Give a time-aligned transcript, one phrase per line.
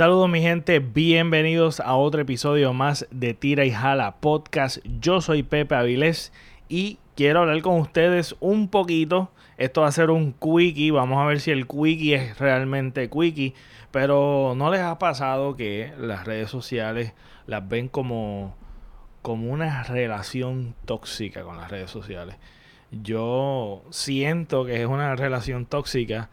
[0.00, 4.78] Saludos mi gente, bienvenidos a otro episodio más de Tira y Jala Podcast.
[4.98, 6.32] Yo soy Pepe Avilés
[6.70, 9.30] y quiero hablar con ustedes un poquito.
[9.58, 13.52] Esto va a ser un quickie, vamos a ver si el quickie es realmente quickie.
[13.90, 17.12] Pero no les ha pasado que las redes sociales
[17.46, 18.56] las ven como,
[19.20, 22.36] como una relación tóxica con las redes sociales.
[22.90, 26.30] Yo siento que es una relación tóxica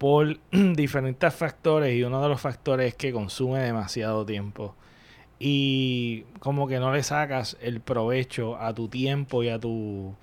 [0.00, 4.74] por diferentes factores y uno de los factores es que consume demasiado tiempo.
[5.38, 10.14] Y como que no le sacas el provecho a tu tiempo y a tu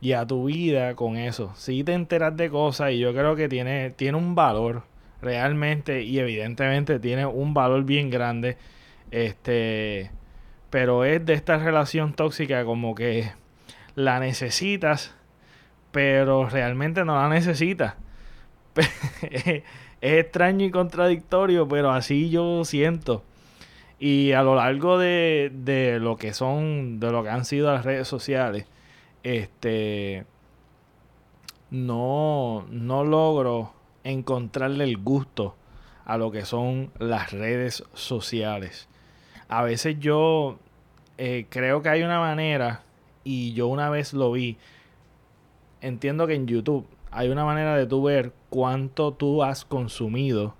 [0.00, 1.52] y a tu vida con eso.
[1.56, 4.84] Si te enteras de cosas y yo creo que tiene tiene un valor
[5.20, 8.56] realmente y evidentemente tiene un valor bien grande.
[9.10, 10.12] Este
[10.70, 13.32] pero es de esta relación tóxica como que
[13.96, 15.12] la necesitas
[15.90, 17.96] pero realmente no la necesitas
[19.30, 19.62] es
[20.00, 23.22] extraño y contradictorio, pero así yo siento.
[23.98, 28.08] Y a lo largo de, lo que son, de lo que han sido las redes
[28.08, 28.66] sociales,
[29.22, 30.26] este
[31.70, 35.54] no, no logro encontrarle el gusto
[36.04, 38.88] a lo que son las redes sociales.
[39.48, 40.58] A veces yo
[41.16, 42.82] eh, creo que hay una manera,
[43.22, 44.56] y yo una vez lo vi,
[45.80, 50.54] entiendo que en YouTube hay una manera de tú ver cuánto tú has consumido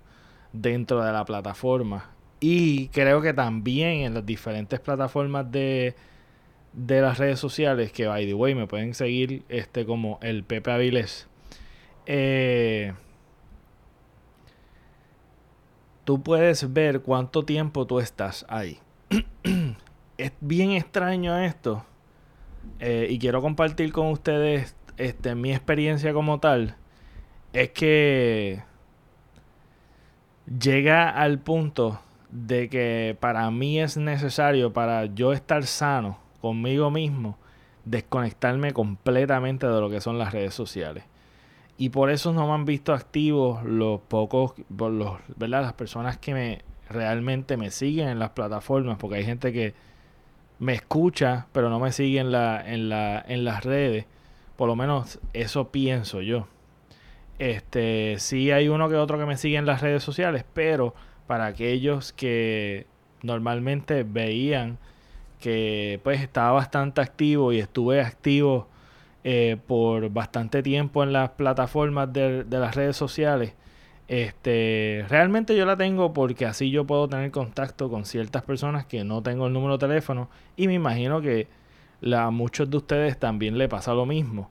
[0.51, 2.09] dentro de la plataforma.
[2.39, 5.93] Y creo que también en las diferentes plataformas de,
[6.73, 10.71] de las redes sociales, que by the way me pueden seguir este como el Pepe
[10.71, 11.27] Avilés.
[12.07, 12.93] Eh,
[16.03, 18.79] tú puedes ver cuánto tiempo tú estás ahí.
[20.17, 21.85] es bien extraño esto.
[22.79, 26.75] Eh, y quiero compartir con ustedes este, mi experiencia como tal
[27.53, 28.63] es que
[30.59, 31.99] llega al punto
[32.31, 37.37] de que para mí es necesario, para yo estar sano conmigo mismo,
[37.85, 41.03] desconectarme completamente de lo que son las redes sociales.
[41.77, 45.61] Y por eso no me han visto activos los pocos, los, ¿verdad?
[45.61, 49.73] Las personas que me realmente me siguen en las plataformas, porque hay gente que
[50.59, 54.05] me escucha, pero no me sigue en, la, en, la, en las redes.
[54.55, 56.47] Por lo menos eso pienso yo.
[57.43, 60.95] Este, sí hay uno que otro que me sigue en las redes sociales, pero
[61.27, 62.87] para aquellos que
[63.21, 64.77] normalmente veían
[65.41, 68.69] que pues estaba bastante activo y estuve activo
[69.25, 73.53] eh, por bastante tiempo en las plataformas de, de, las redes sociales.
[74.07, 79.03] Este, realmente yo la tengo porque así yo puedo tener contacto con ciertas personas que
[79.03, 81.49] no tengo el número de teléfono y me imagino que
[82.15, 84.49] a muchos de ustedes también le pasa lo mismo.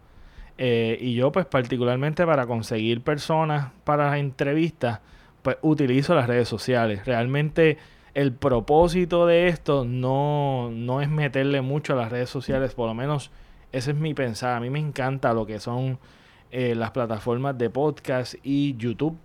[0.58, 5.00] Eh, y yo pues particularmente para conseguir personas para las entrevistas,
[5.42, 7.04] pues utilizo las redes sociales.
[7.06, 7.78] Realmente
[8.14, 12.94] el propósito de esto no, no es meterle mucho a las redes sociales, por lo
[12.94, 13.30] menos
[13.72, 14.56] ese es mi pensar.
[14.56, 15.98] A mí me encanta lo que son
[16.50, 19.16] eh, las plataformas de podcast y YouTube.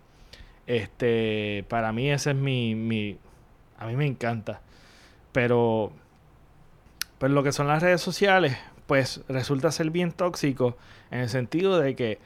[0.66, 3.18] Este, para mí ese es mi, mi,
[3.78, 4.62] a mí me encanta.
[5.34, 5.92] Pero
[7.18, 10.78] pero lo que son las redes sociales, pues resulta ser bien tóxico
[11.12, 12.20] en el sentido de que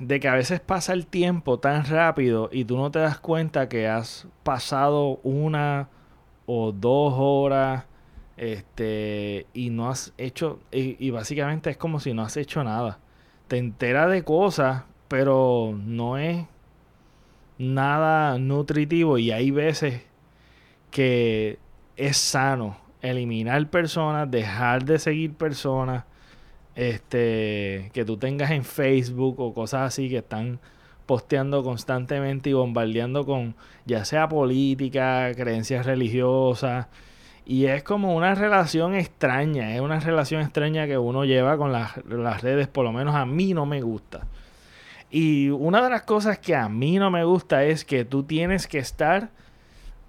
[0.00, 3.68] de que a veces pasa el tiempo tan rápido y tú no te das cuenta
[3.68, 5.88] que has pasado una
[6.46, 7.84] o dos horas
[8.36, 12.98] este y no has hecho y, y básicamente es como si no has hecho nada.
[13.48, 16.46] Te enteras de cosas pero no es
[17.58, 20.02] nada nutritivo y hay veces
[20.90, 21.58] que
[21.96, 26.04] es sano eliminar personas, dejar de seguir personas
[26.74, 30.60] este, que tú tengas en Facebook o cosas así que están
[31.06, 33.54] posteando constantemente y bombardeando con
[33.86, 36.86] ya sea política, creencias religiosas.
[37.46, 41.92] Y es como una relación extraña, es una relación extraña que uno lleva con las,
[42.06, 44.26] las redes, por lo menos a mí no me gusta.
[45.10, 48.66] Y una de las cosas que a mí no me gusta es que tú tienes
[48.66, 49.30] que estar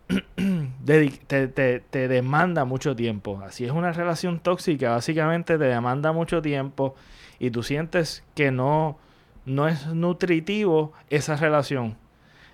[0.85, 3.41] te, te, demanda mucho tiempo.
[3.43, 6.95] Así es una relación tóxica, básicamente te demanda mucho tiempo
[7.37, 8.97] y tú sientes que no,
[9.45, 11.97] no es nutritivo esa relación.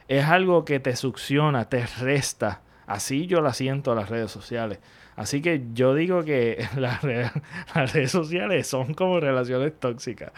[0.07, 2.62] Es algo que te succiona, te resta.
[2.86, 4.80] Así yo la siento las redes sociales.
[5.16, 10.31] Así que yo digo que las, las redes sociales son como relaciones tóxicas.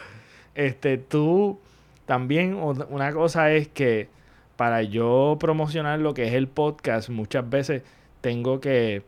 [0.54, 1.60] Este, tú
[2.06, 4.10] también, una cosa es que
[4.58, 7.84] para yo promocionar lo que es el podcast, muchas veces
[8.22, 9.04] tengo que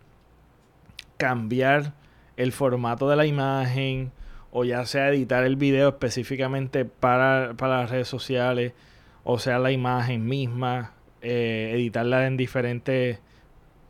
[1.17, 1.93] cambiar
[2.37, 4.11] el formato de la imagen
[4.51, 8.73] o ya sea editar el video específicamente para, las redes sociales
[9.25, 13.19] o sea la imagen misma eh, editarla en diferentes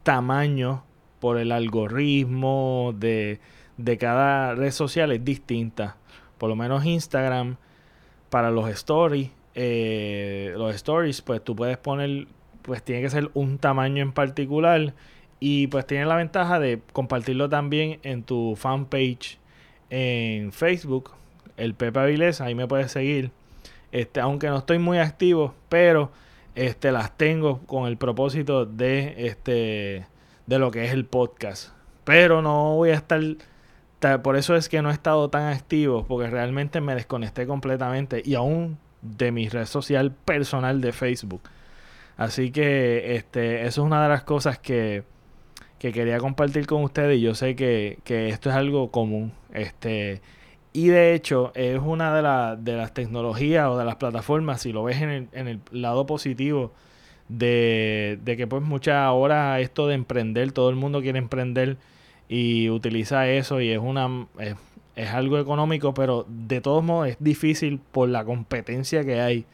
[0.01, 0.79] tamaños
[1.19, 3.39] por el algoritmo de,
[3.77, 5.97] de cada red social es distinta.
[6.37, 7.57] Por lo menos Instagram
[8.29, 9.29] para los stories,
[9.61, 12.27] eh, los stories, pues tú puedes poner,
[12.61, 14.93] pues tiene que ser un tamaño en particular
[15.41, 19.37] y pues tiene la ventaja de compartirlo también en tu fanpage
[19.89, 21.11] en Facebook,
[21.57, 23.31] el Pepe Avilés, ahí me puedes seguir.
[23.91, 26.09] Este, aunque no estoy muy activo, pero
[26.55, 30.05] este, las tengo con el propósito de, este,
[30.45, 31.71] de lo que es el podcast.
[32.05, 33.21] Pero no voy a estar,
[34.23, 38.35] por eso es que no he estado tan activo, porque realmente me desconecté completamente y
[38.35, 41.41] aún de mi red social personal de Facebook.
[42.17, 45.03] Así que este, eso es una de las cosas que,
[45.79, 49.31] que quería compartir con ustedes y yo sé que, que esto es algo común.
[49.53, 50.21] Este,
[50.73, 54.83] y de hecho, es una de, de, las tecnologías o de las plataformas, si lo
[54.83, 56.73] ves en el, en el lado positivo,
[57.29, 61.77] de, de, que pues muchas ahora esto de emprender, todo el mundo quiere emprender
[62.27, 64.27] y utiliza eso y es una
[64.99, 69.45] es algo económico, pero de todos modos es difícil por la competencia que hay,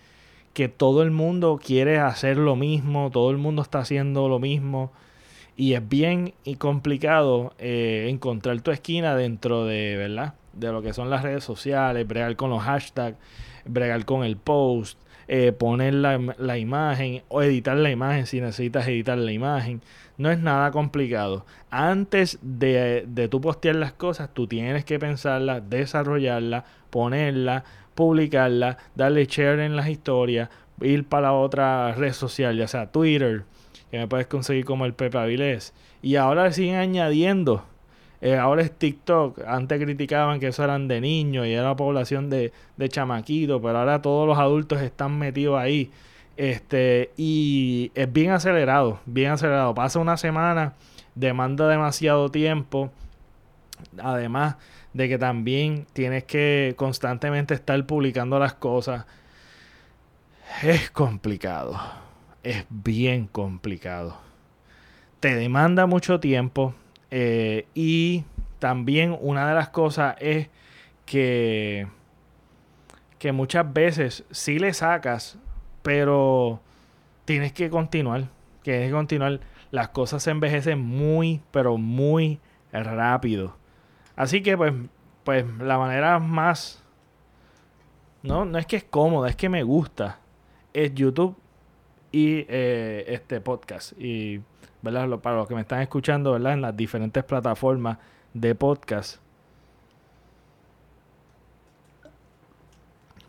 [0.54, 4.92] que todo el mundo quiere hacer lo mismo, todo el mundo está haciendo lo mismo
[5.56, 10.34] y es bien y complicado eh, encontrar tu esquina dentro de, ¿verdad?
[10.54, 13.18] De lo que son las redes sociales, bregar con los hashtags,
[13.66, 14.98] bregar con el post,
[15.28, 19.82] eh, poner la, la, imagen o editar la imagen si necesitas editar la imagen.
[20.18, 21.46] No es nada complicado.
[21.70, 27.66] Antes de, de tú postear las cosas, tú tienes que pensarla, desarrollarla, ponerla,
[27.96, 30.50] publicarla, darle share en las historias,
[30.82, 33.44] ir para la otra red social, ya sea Twitter,
[33.92, 35.74] que me puedes conseguir como el Pepe Avilés.
[36.02, 37.66] Y ahora siguen añadiendo.
[38.22, 39.42] Eh, ahora es TikTok.
[39.46, 44.02] Antes criticaban que eso eran de niños y era población de, de chamaquitos, pero ahora
[44.02, 45.92] todos los adultos están metidos ahí.
[46.38, 49.74] Este, y es bien acelerado, bien acelerado.
[49.74, 50.74] Pasa una semana,
[51.16, 52.92] demanda demasiado tiempo.
[54.02, 54.56] Además
[54.94, 59.06] de que también tienes que constantemente estar publicando las cosas.
[60.64, 61.80] Es complicado
[62.46, 64.18] es bien complicado.
[65.20, 66.76] Te demanda mucho tiempo
[67.10, 68.24] eh, y
[68.60, 70.48] también una de las cosas es
[71.08, 71.88] que,
[73.18, 75.40] que muchas veces sí le sacas,
[75.86, 76.60] pero
[77.26, 78.24] tienes que continuar.
[78.64, 79.40] Tienes que continuar.
[79.70, 82.40] Las cosas se envejecen muy, pero muy
[82.74, 83.56] rápido.
[84.16, 84.74] Así que pues,
[85.24, 86.84] pues la manera más...
[88.24, 90.18] No, no es que es cómoda, es que me gusta.
[90.74, 91.38] Es YouTube
[92.12, 93.94] y eh, este podcast.
[94.00, 94.42] Y
[94.82, 95.20] ¿verdad?
[95.20, 96.54] para los que me están escuchando ¿verdad?
[96.54, 98.00] en las diferentes plataformas
[98.34, 99.18] de podcast.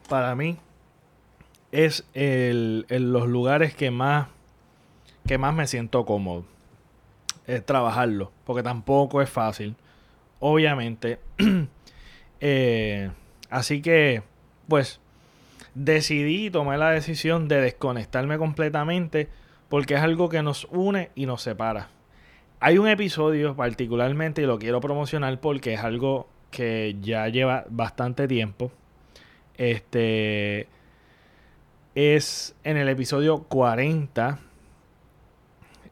[0.09, 0.57] Para mí
[1.77, 4.29] es el, los lugares que más,
[5.27, 6.47] que más me siento cómodo.
[7.47, 8.33] Es trabajarlo.
[8.45, 9.77] Porque tampoco es fácil.
[10.41, 11.21] Obviamente.
[12.39, 13.11] Eh,
[13.49, 14.23] así que,
[14.69, 15.01] pues,
[15.75, 19.31] decidí tomé la decisión de desconectarme completamente
[19.71, 21.89] porque es algo que nos une y nos separa.
[22.61, 28.29] Hay un episodio particularmente y lo quiero promocionar porque es algo que ya lleva bastante
[28.29, 28.71] tiempo.
[29.57, 30.69] Este
[31.97, 34.39] es en el episodio 40.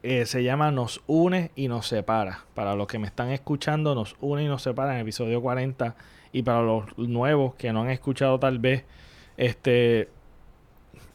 [0.03, 2.45] Eh, se llama Nos une y nos separa.
[2.53, 5.97] Para los que me están escuchando, nos une y nos separa en el episodio 40.
[6.31, 8.85] Y para los nuevos que no han escuchado tal vez
[9.39, 10.11] este,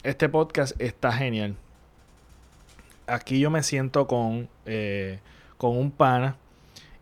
[0.02, 1.54] este podcast está genial.
[3.06, 5.20] Aquí yo me siento con, eh,
[5.56, 6.36] con un pana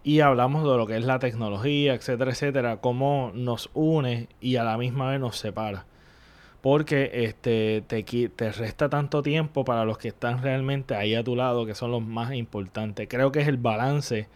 [0.05, 4.65] y hablamos de lo que es la tecnología, etcétera, etcétera, cómo nos une y a
[4.65, 5.87] la misma vez nos separa.
[6.61, 11.37] Porque este, te, te resta tanto tiempo para los que están realmente ahí a tu
[11.37, 13.07] lado, que son los más importantes.
[13.09, 14.29] Creo que es el balance.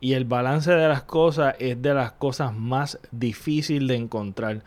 [0.00, 4.62] Y el balance de las cosas es de las cosas más difíciles de encontrar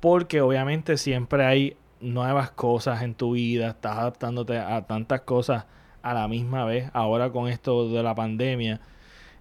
[0.00, 5.66] porque obviamente siempre hay nuevas cosas en tu vida, estás adaptándote a tantas cosas
[6.02, 6.90] a la misma vez.
[6.94, 8.80] Ahora con esto de la pandemia,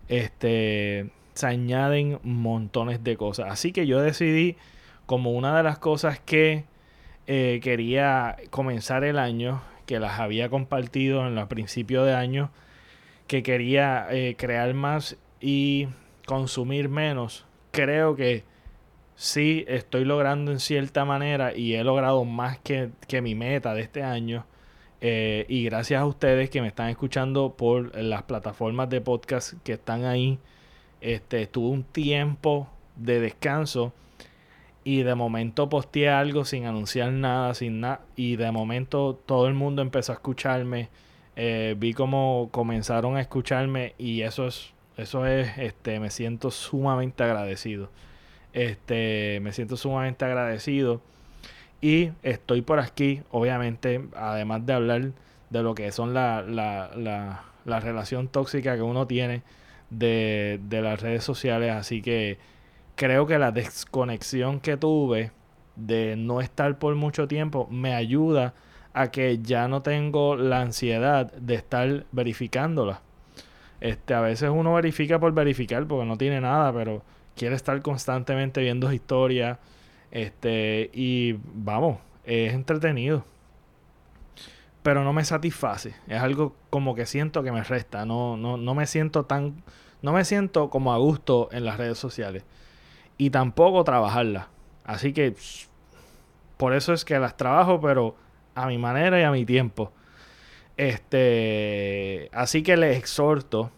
[0.10, 3.48] este, se añaden montones de cosas.
[3.50, 4.58] Así que yo decidí,
[5.06, 6.66] como una de las cosas que
[7.32, 12.50] eh, quería comenzar el año, que las había compartido en los principios de año,
[13.28, 15.90] que quería eh, crear más y
[16.26, 18.44] consumir menos, creo que
[19.14, 22.90] sí estoy logrando en cierta manera y he logrado más que,
[23.22, 24.48] mi meta de este año.
[25.00, 29.74] Eh, y gracias a ustedes que me están escuchando por las plataformas de podcast que
[29.74, 30.40] están ahí.
[31.00, 33.94] Este, tuve un tiempo de descanso
[34.90, 38.02] y de momento posteé algo sin anunciar nada, sin nada.
[38.16, 40.90] Y de momento todo el mundo empezó a escucharme.
[41.36, 47.24] Eh, vi cómo comenzaron a escucharme y eso es, eso es, este, me siento sumamente
[47.24, 47.92] agradecido.
[48.52, 51.02] Este, me siento sumamente agradecido.
[51.82, 55.12] Y estoy por aquí, obviamente, además de hablar
[55.52, 59.44] de lo que son la, la, la, la relación tóxica que uno tiene
[59.92, 61.74] de, de las redes sociales.
[61.74, 62.40] Así que
[63.00, 65.32] creo que la desconexión que tuve
[65.78, 68.54] de no estar por mucho tiempo me ayuda
[68.94, 73.00] a que ya no tengo la ansiedad de estar verificándola.
[73.80, 77.02] Este, a veces uno verifica por verificar porque no tiene nada, pero
[77.38, 79.60] quiere estar constantemente viendo historias.
[80.12, 83.24] Este, y vamos, es entretenido.
[84.84, 85.96] Pero no me satisface.
[86.10, 88.06] Es algo como que siento que me resta.
[88.06, 89.64] No, no, no me siento tan.
[90.02, 92.44] No me siento como a gusto en las redes sociales
[93.20, 94.48] y tampoco trabajarlas.
[94.86, 95.36] Así que
[96.58, 98.16] por eso es que las trabajo, pero
[98.56, 99.92] a mi manera y a mi tiempo.
[100.78, 103.70] Este, así que les exhorto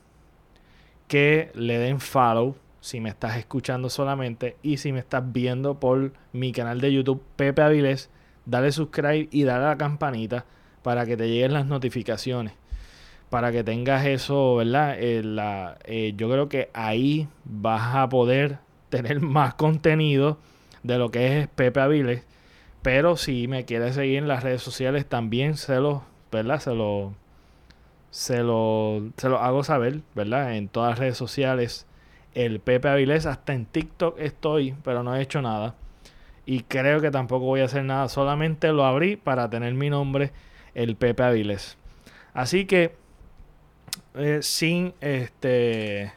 [1.07, 6.13] que le den follow si me estás escuchando solamente y si me estás viendo por
[6.31, 8.12] mi canal de YouTube Pepe Avilés,
[8.45, 10.45] dale subscribe y dale a la campanita
[10.83, 12.53] para que te lleguen las notificaciones.
[13.31, 14.95] Para que tengas eso, ¿verdad?
[15.00, 18.60] Eh, la, eh, yo creo que ahí vas a poder
[18.91, 20.38] tener más contenido
[20.83, 22.24] de lo que es Pepe Aviles.
[22.83, 26.60] Pero si me quieres seguir en las redes sociales, también se lo, ¿verdad?
[26.60, 27.13] Se lo,
[28.12, 30.55] se lo, se lo hago saber, ¿verdad?
[30.55, 31.88] En todas las redes sociales.
[32.33, 35.75] El Pepe Avilés, hasta en TikTok estoy, pero no he hecho nada.
[36.45, 38.10] Y creo que tampoco voy a hacer nada.
[38.10, 40.31] Solamente lo abrí para tener mi nombre,
[40.74, 41.77] el Pepe Avilés.
[42.33, 42.95] Así que,
[44.15, 46.13] eh, sin este,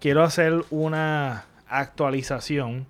[0.00, 2.86] quiero hacer una actualización.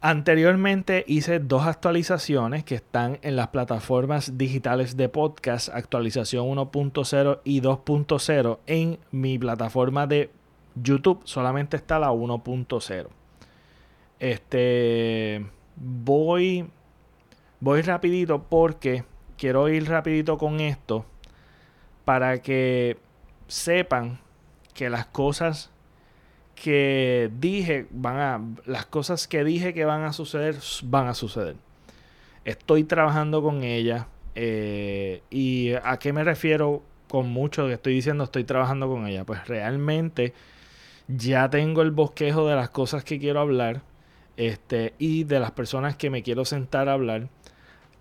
[0.00, 7.60] Anteriormente hice dos actualizaciones que están en las plataformas digitales de podcast, actualización 1.0 y
[7.60, 8.58] 2.0.
[8.66, 10.30] En mi plataforma de
[10.76, 13.08] YouTube solamente está la 1.0.
[14.20, 16.68] Este voy
[17.60, 19.04] voy rapidito porque
[19.36, 21.04] quiero ir rapidito con esto
[22.04, 22.98] para que
[23.48, 24.20] sepan
[24.74, 25.70] que las cosas
[26.62, 31.56] que dije van a las cosas que dije que van a suceder van a suceder
[32.44, 38.24] estoy trabajando con ella eh, y a qué me refiero con mucho que estoy diciendo
[38.24, 40.34] estoy trabajando con ella pues realmente
[41.08, 43.82] ya tengo el bosquejo de las cosas que quiero hablar
[44.36, 47.28] este y de las personas que me quiero sentar a hablar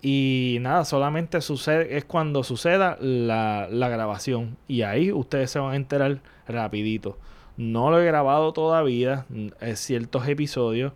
[0.01, 4.57] y nada, solamente sucede, es cuando suceda la, la grabación.
[4.67, 7.17] Y ahí ustedes se van a enterar rapidito.
[7.57, 9.25] No lo he grabado todavía,
[9.59, 10.93] es ciertos episodios,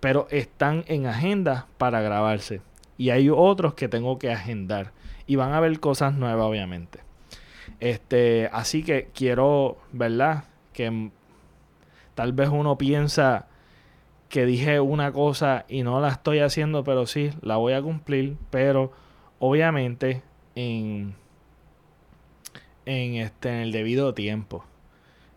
[0.00, 2.60] pero están en agenda para grabarse.
[2.98, 4.92] Y hay otros que tengo que agendar.
[5.26, 7.00] Y van a ver cosas nuevas, obviamente.
[7.80, 10.44] Este, así que quiero, ¿verdad?
[10.72, 11.10] Que
[12.14, 13.46] tal vez uno piensa
[14.28, 18.36] que dije una cosa y no la estoy haciendo, pero sí, la voy a cumplir.
[18.50, 18.92] Pero
[19.38, 20.22] obviamente
[20.54, 21.14] en,
[22.84, 24.64] en, este, en el debido tiempo.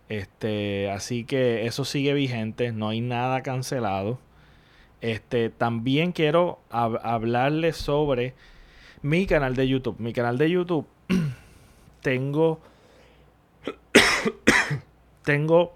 [0.08, 4.18] Este, así que eso sigue vigente, no hay nada cancelado.
[5.00, 8.34] Este, también quiero hablarles sobre
[9.02, 9.96] mi canal de YouTube.
[9.98, 10.86] Mi canal de YouTube
[12.02, 12.60] tengo
[15.24, 15.74] tengo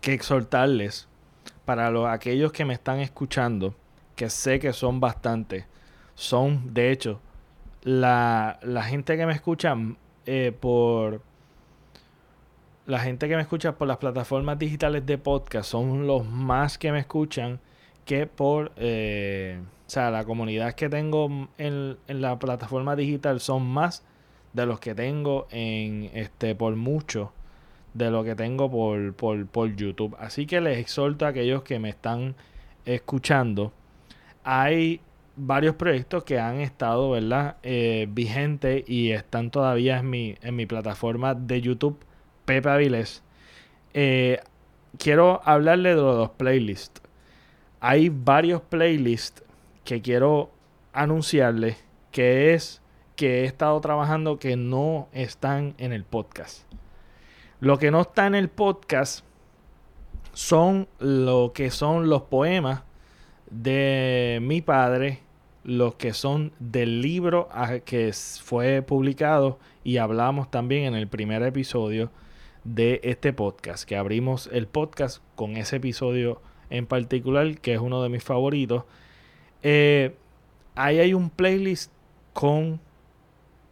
[0.00, 1.08] que exhortarles
[1.64, 3.74] para los, aquellos que me están escuchando,
[4.16, 5.66] que sé que son bastantes,
[6.14, 7.20] son de hecho
[7.82, 9.76] la, la gente que me escucha
[10.26, 11.22] eh, por
[12.86, 16.92] la gente que me escucha por las plataformas digitales de podcast son los más que
[16.92, 17.60] me escuchan
[18.04, 18.72] que por...
[18.76, 24.04] Eh, o sea, la comunidad que tengo en, la plataforma digital son más
[24.52, 27.32] de los que tengo en este por mucho
[27.94, 30.16] de lo que tengo por, por, YouTube.
[30.20, 32.36] Así que les exhorto a aquellos que me están
[32.84, 33.72] escuchando.
[34.44, 35.00] Hay
[35.34, 37.56] varios proyectos que han estado, ¿verdad?
[37.64, 41.98] Eh, vigentes y están todavía en mi, en mi plataforma de YouTube
[42.50, 43.22] Pepe Avilés,
[43.94, 44.40] eh,
[44.98, 47.00] quiero hablarle de los playlists.
[47.78, 49.44] Hay varios playlists
[49.84, 50.50] que quiero
[50.92, 51.76] anunciarles
[52.10, 52.82] que es
[53.14, 56.64] que he estado trabajando que no están en el podcast.
[57.60, 59.24] Lo que no está en el podcast
[60.32, 62.82] son lo que son los poemas
[63.48, 65.20] de mi padre,
[65.62, 67.48] los que son del libro
[67.84, 72.10] que fue publicado y hablamos también en el primer episodio
[72.64, 78.02] de este podcast, que abrimos el podcast con ese episodio en particular, que es uno
[78.02, 78.84] de mis favoritos.
[79.62, 80.16] Eh,
[80.74, 81.92] ahí hay un playlist
[82.32, 82.80] con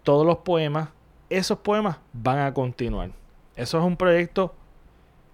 [0.02, 0.90] todos los poemas.
[1.30, 3.10] Esos poemas van a continuar.
[3.56, 4.54] Eso es un proyecto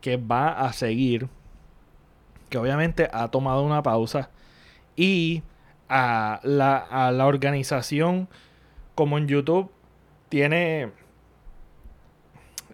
[0.01, 1.29] que va a seguir,
[2.51, 4.31] que obviamente ha tomado una pausa
[4.97, 5.43] y
[5.89, 8.29] a la, a la organización
[8.95, 9.71] como en YouTube
[10.29, 10.91] tiene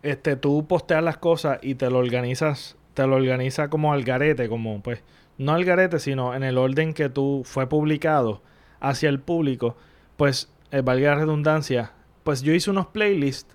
[0.02, 4.48] este tú posteas las cosas y te lo organizas te lo organiza como al garete
[4.48, 5.02] como pues
[5.38, 8.42] no al garete sino en el orden que tú fue publicado
[8.80, 9.76] hacia el público
[10.16, 11.92] pues eh, valga la redundancia
[12.24, 13.54] pues yo hice unos playlists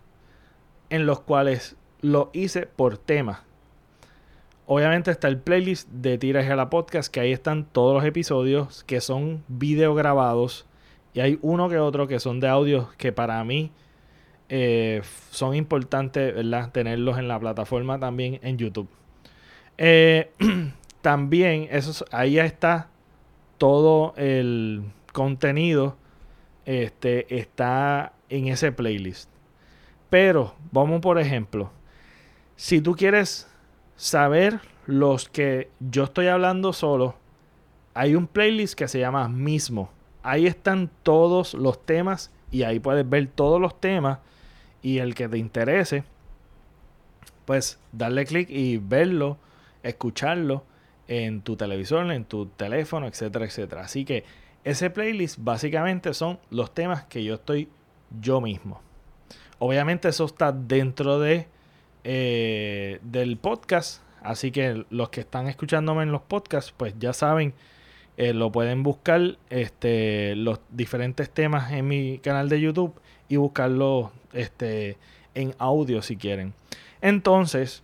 [0.90, 3.44] en los cuales lo hice por tema.
[4.68, 8.84] Obviamente está el playlist de Tiras a la Podcast que ahí están todos los episodios
[8.84, 10.66] que son video grabados
[11.14, 13.72] y hay uno que otro que son de audio que para mí
[14.50, 16.72] eh, son importantes, ¿verdad?
[16.72, 18.88] Tenerlos en la plataforma también en YouTube.
[19.78, 20.32] Eh,
[21.02, 22.90] también, eso, ahí está
[23.58, 24.84] todo el
[25.14, 25.98] contenido.
[26.66, 29.30] Este está en ese playlist.
[30.10, 31.72] Pero, vamos por ejemplo.
[32.56, 33.50] Si tú quieres
[33.96, 37.16] saber los que yo estoy hablando solo,
[37.94, 39.90] hay un playlist que se llama Mismo.
[40.22, 44.20] Ahí están todos los temas y ahí puedes ver todos los temas
[44.86, 46.04] y el que te interese,
[47.46, 49.40] pues darle clic y verlo,
[49.82, 50.64] escucharlo
[51.08, 53.82] en tu televisor, en tu teléfono, etcétera, etcétera.
[53.82, 54.26] Así que
[54.64, 57.68] ese playlist básicamente son los temas que yo estoy
[58.22, 58.80] yo mismo.
[59.58, 61.48] Obviamente eso está dentro de
[62.04, 67.56] eh, del podcast, así que los que están escuchándome en los podcasts, pues ya saben
[68.18, 72.94] eh, lo pueden buscar este, los diferentes temas en mi canal de YouTube
[73.28, 74.98] y buscarlo este,
[75.34, 76.54] en audio si quieren.
[77.02, 77.84] Entonces,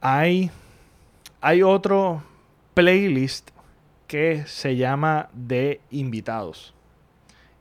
[0.00, 0.50] hay,
[1.40, 2.22] hay otro
[2.74, 3.50] playlist
[4.06, 6.74] que se llama de invitados.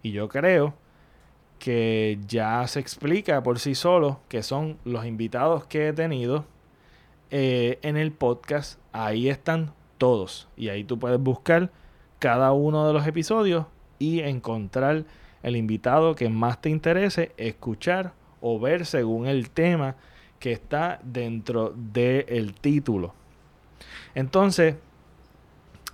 [0.03, 0.73] Y yo creo
[1.59, 6.45] que ya se explica por sí solo que son los invitados que he tenido
[7.29, 8.79] eh, en el podcast.
[8.91, 10.47] Ahí están todos.
[10.57, 11.71] Y ahí tú puedes buscar
[12.17, 13.67] cada uno de los episodios
[13.99, 15.05] y encontrar
[15.43, 19.95] el invitado que más te interese, escuchar o ver según el tema
[20.39, 23.13] que está dentro del título.
[24.15, 24.75] Entonces,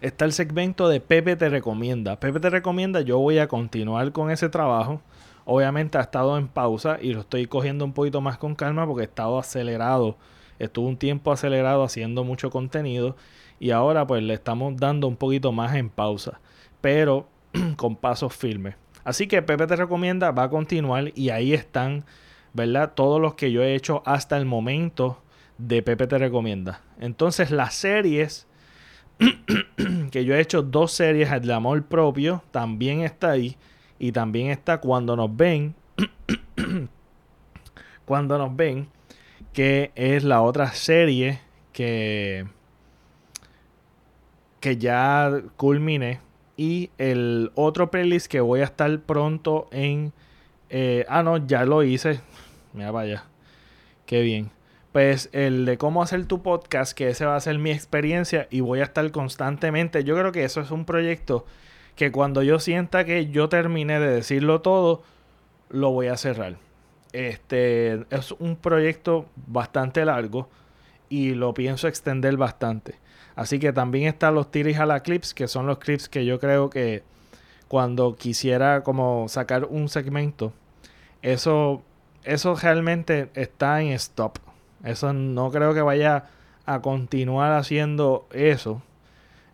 [0.01, 2.19] está el segmento de Pepe te recomienda.
[2.19, 5.01] Pepe te recomienda, yo voy a continuar con ese trabajo.
[5.45, 9.03] Obviamente ha estado en pausa y lo estoy cogiendo un poquito más con calma porque
[9.03, 10.17] he estado acelerado.
[10.60, 13.15] Estuve un tiempo acelerado haciendo mucho contenido
[13.60, 16.39] y ahora pues le estamos dando un poquito más en pausa,
[16.81, 17.27] pero
[17.77, 18.75] con pasos firmes.
[19.07, 22.03] Así que Pepe te recomienda, va a continuar y ahí están,
[22.51, 22.91] ¿verdad?
[22.93, 25.23] Todos los que yo he hecho hasta el momento
[25.57, 26.81] de Pepe te recomienda.
[26.99, 28.47] Entonces las series,
[30.11, 33.55] que yo he hecho dos series de amor propio, también está ahí.
[33.97, 35.73] Y también está cuando nos ven,
[38.05, 38.89] cuando nos ven,
[39.53, 41.39] que es la otra serie
[41.71, 42.45] que
[44.59, 46.19] que ya culmine.
[46.57, 50.11] Y el otro playlist que voy a estar pronto en...
[50.69, 52.19] Eh, ah, no, ya lo hice.
[52.73, 53.25] Mira, vaya.
[54.07, 54.49] Qué bien.
[54.91, 58.61] Pues el de cómo hacer tu podcast, que ese va a ser mi experiencia y
[58.61, 60.03] voy a estar constantemente.
[60.03, 61.45] Yo creo que eso es un proyecto
[61.95, 65.03] que cuando yo sienta que yo terminé de decirlo todo,
[65.69, 66.57] lo voy a cerrar.
[67.13, 70.49] Este es un proyecto bastante largo
[71.09, 72.95] y lo pienso extender bastante.
[73.35, 76.39] Así que también están los tiris a la clips, que son los clips que yo
[76.39, 77.03] creo que
[77.67, 80.53] cuando quisiera como sacar un segmento,
[81.21, 81.83] eso,
[82.23, 84.39] eso realmente está en stop.
[84.83, 86.25] Eso no creo que vaya
[86.65, 88.81] a continuar haciendo eso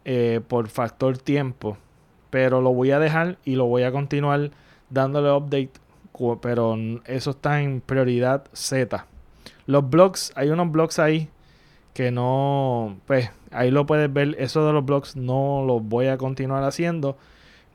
[0.06, 1.78] eh, por factor tiempo.
[2.30, 4.52] Pero lo voy a dejar y lo voy a continuar
[4.90, 5.72] dándole update.
[6.42, 9.06] Pero eso está en prioridad Z.
[9.66, 11.30] Los blogs, hay unos blogs ahí
[11.94, 16.18] que no, pues ahí lo puedes ver, eso de los blogs no los voy a
[16.18, 17.18] continuar haciendo,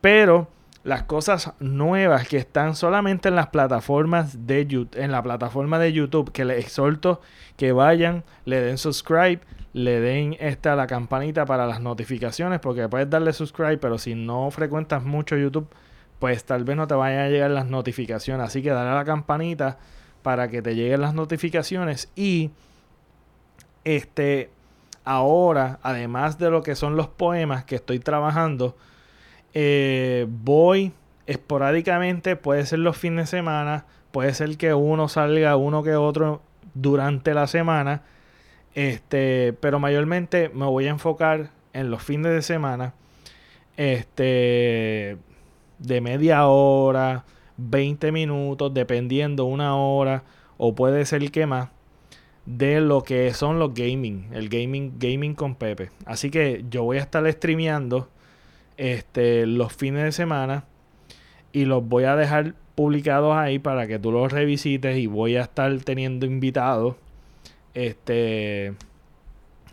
[0.00, 0.48] pero
[0.84, 5.92] las cosas nuevas que están solamente en las plataformas de YouTube, en la plataforma de
[5.92, 7.20] YouTube, que les exhorto
[7.56, 9.40] que vayan, le den subscribe,
[9.72, 14.50] le den esta la campanita para las notificaciones, porque puedes darle subscribe, pero si no
[14.50, 15.68] frecuentas mucho YouTube,
[16.18, 19.04] pues tal vez no te vayan a llegar las notificaciones, así que dale a la
[19.04, 19.78] campanita
[20.22, 22.50] para que te lleguen las notificaciones y
[23.96, 24.50] este,
[25.04, 28.76] ahora, además de lo que son los poemas que estoy trabajando,
[29.54, 30.92] eh, voy
[31.26, 36.42] esporádicamente, puede ser los fines de semana, puede ser que uno salga, uno que otro
[36.74, 38.02] durante la semana.
[38.74, 42.92] Este, pero mayormente me voy a enfocar en los fines de semana.
[43.78, 45.16] Este,
[45.78, 47.24] de media hora,
[47.56, 50.24] 20 minutos, dependiendo una hora,
[50.58, 51.70] o puede ser que más,
[52.48, 55.90] de lo que son los gaming, el gaming, gaming con Pepe.
[56.06, 58.08] Así que yo voy a estar streameando
[58.78, 60.64] este, los fines de semana
[61.52, 65.42] y los voy a dejar publicados ahí para que tú los revisites y voy a
[65.42, 66.96] estar teniendo invitados.
[67.74, 68.72] Este,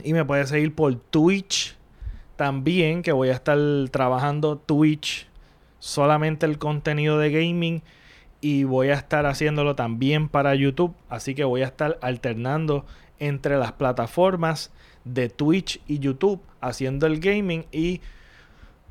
[0.03, 1.77] y me puedes seguir por Twitch
[2.35, 3.57] también, que voy a estar
[3.89, 5.27] trabajando Twitch
[5.79, 7.83] solamente el contenido de gaming
[8.45, 10.93] y voy a estar haciéndolo también para YouTube.
[11.09, 12.85] Así que voy a estar alternando
[13.17, 14.71] entre las plataformas
[15.03, 18.01] de Twitch y YouTube haciendo el gaming y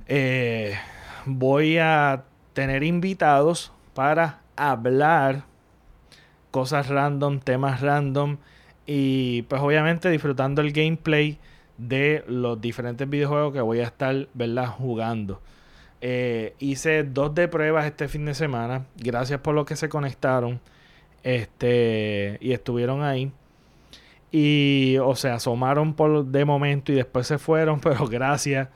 [0.09, 0.75] eh,
[1.25, 5.45] voy a tener invitados para hablar
[6.51, 8.39] cosas random, temas random
[8.87, 11.39] y pues obviamente disfrutando el gameplay
[11.79, 14.67] de los diferentes videojuegos que voy a estar ¿verdad?
[14.67, 15.41] jugando.
[16.07, 18.85] Eh, hice dos de pruebas este fin de semana.
[18.95, 20.61] Gracias por los que se conectaron.
[21.23, 22.37] Este.
[22.43, 23.33] Y estuvieron ahí.
[24.31, 24.99] Y.
[25.03, 27.81] O sea, asomaron por de momento y después se fueron.
[27.83, 28.69] Pero gracias.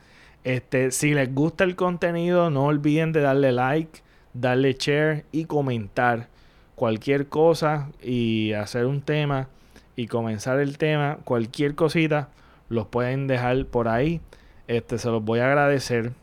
[0.43, 0.89] Este.
[0.89, 4.01] Si les gusta el contenido, no olviden de darle like,
[4.33, 6.29] darle share y comentar
[6.73, 7.91] cualquier cosa.
[8.01, 9.49] Y hacer un tema.
[9.95, 11.19] Y comenzar el tema.
[11.25, 12.29] Cualquier cosita.
[12.69, 14.19] Los pueden dejar por ahí.
[14.67, 14.97] Este.
[14.97, 16.13] Se los voy a agradecer.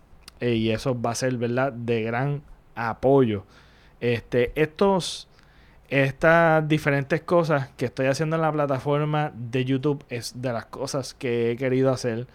[0.40, 1.72] Eh, y eso va a ser, ¿verdad?
[1.72, 2.42] De gran
[2.75, 3.44] apoyo.
[4.01, 5.29] Este, estos,
[5.88, 11.14] estas diferentes cosas que estoy haciendo en la plataforma de YouTube es de las cosas
[11.14, 12.27] que he querido hacer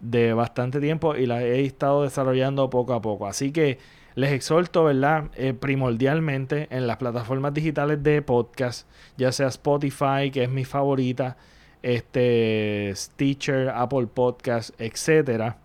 [0.00, 3.26] de bastante tiempo y las he estado desarrollando poco a poco.
[3.26, 3.78] Así que
[4.14, 5.30] les exhorto, ¿verdad?
[5.36, 11.36] Eh, primordialmente en las plataformas digitales de podcast, ya sea Spotify, que es mi favorita,
[11.82, 15.56] este, Stitcher, Apple Podcast, etcétera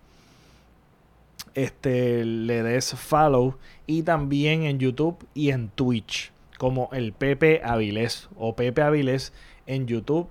[1.58, 8.28] este, le des follow y también en YouTube y en Twitch como el Pepe Avilés
[8.36, 9.32] o Pepe Avilés
[9.66, 10.28] en YouTube.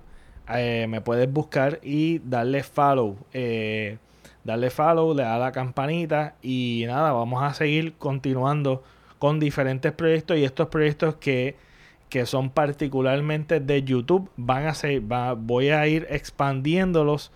[0.48, 3.16] Eh, me puedes buscar y darle follow.
[3.32, 3.98] Eh,
[4.44, 8.82] darle follow, le da la campanita y nada, vamos a seguir continuando
[9.18, 11.56] con diferentes proyectos y estos proyectos que,
[12.08, 15.02] que son particularmente de YouTube van a ser,
[15.36, 17.32] voy a ir expandiéndolos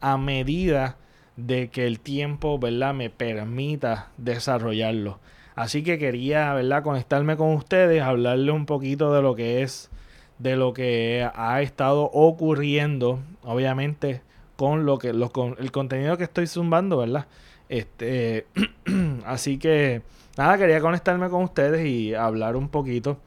[0.00, 0.96] a medida
[1.36, 5.18] de que el tiempo, ¿verdad?, me permita desarrollarlo.
[5.54, 9.90] Así que quería, ¿verdad?, conectarme con ustedes, hablarles un poquito de lo que es,
[10.38, 14.22] de lo que ha estado ocurriendo, obviamente,
[14.56, 17.26] con lo que, con el contenido que estoy zumbando, ¿verdad?
[17.68, 18.46] Este,
[19.24, 20.02] así que,
[20.36, 23.18] nada, quería conectarme con ustedes y hablar un poquito.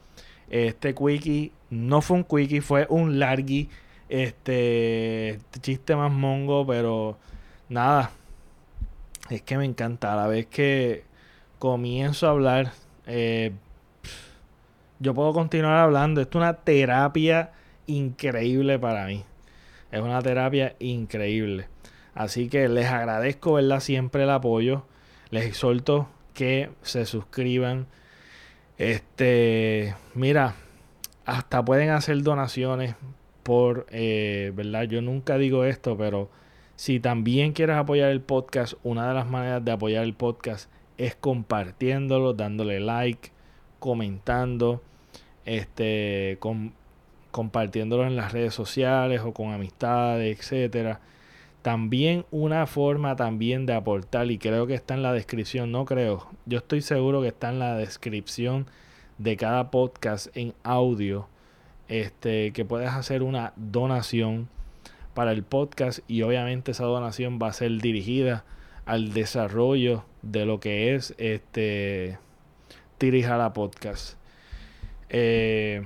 [0.50, 3.70] Este quickie no fue un quickie, fue un largui.
[4.10, 7.18] Este, chiste más mongo, pero
[7.70, 8.12] nada,
[9.30, 10.14] es que me encanta.
[10.14, 11.04] A la vez que
[11.60, 12.72] comienzo a hablar,
[13.06, 13.52] eh,
[15.00, 16.22] yo puedo continuar hablando.
[16.22, 17.52] Esto es una terapia
[17.88, 19.24] increíble para mí.
[19.92, 21.68] Es una terapia increíble.
[22.14, 23.80] Así que les agradezco, ¿verdad?
[23.80, 24.84] Siempre el apoyo.
[25.30, 27.88] Les exhorto que se suscriban.
[28.78, 30.56] Este, mira,
[31.26, 32.96] hasta pueden hacer donaciones
[33.44, 34.84] por, eh, ¿verdad?
[34.84, 36.30] Yo nunca digo esto, pero
[36.80, 41.14] si también quieres apoyar el podcast, una de las maneras de apoyar el podcast es
[41.14, 43.32] compartiéndolo, dándole like,
[43.80, 44.82] comentando,
[45.44, 46.40] este,
[47.32, 51.02] compartiéndolo en las redes sociales o con amistades, etcétera.
[51.64, 56.30] También una forma también de aportar y creo que está en la descripción, no creo,
[56.46, 58.68] yo estoy seguro que está en la descripción
[59.18, 61.28] de cada podcast en audio,
[61.90, 64.48] este, que puedes hacer una donación
[65.20, 68.46] para el podcast y obviamente esa donación va a ser dirigida
[68.86, 72.18] al desarrollo de lo que es este
[73.02, 74.18] la Podcast.
[75.10, 75.86] Eh,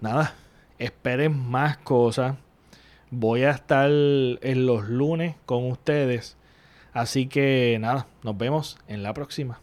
[0.00, 0.34] nada,
[0.80, 2.34] esperen más cosas.
[3.12, 6.36] Voy a estar en los lunes con ustedes.
[6.92, 9.60] Así que nada, nos vemos en la próxima.